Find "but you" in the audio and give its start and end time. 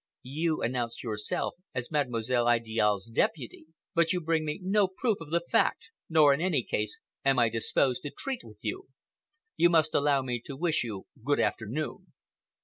3.93-4.19